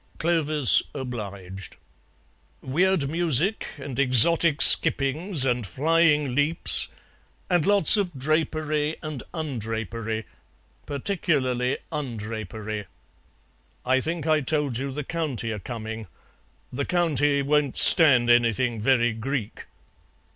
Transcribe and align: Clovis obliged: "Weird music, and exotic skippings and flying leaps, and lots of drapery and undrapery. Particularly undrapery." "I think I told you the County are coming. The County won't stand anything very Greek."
Clovis 0.17 0.81
obliged: 0.95 1.75
"Weird 2.63 3.07
music, 3.07 3.67
and 3.77 3.99
exotic 3.99 4.59
skippings 4.59 5.45
and 5.45 5.67
flying 5.67 6.33
leaps, 6.33 6.87
and 7.51 7.67
lots 7.67 7.97
of 7.97 8.15
drapery 8.17 8.95
and 9.03 9.21
undrapery. 9.31 10.23
Particularly 10.87 11.77
undrapery." 11.91 12.87
"I 13.85 14.01
think 14.01 14.25
I 14.25 14.41
told 14.41 14.79
you 14.79 14.91
the 14.91 15.03
County 15.03 15.51
are 15.51 15.59
coming. 15.59 16.07
The 16.73 16.85
County 16.85 17.43
won't 17.43 17.77
stand 17.77 18.27
anything 18.27 18.81
very 18.81 19.13
Greek." 19.13 19.67